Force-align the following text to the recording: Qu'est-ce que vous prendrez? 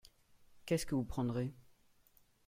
Qu'est-ce 0.65 0.87
que 0.87 0.95
vous 0.95 1.03
prendrez? 1.05 1.53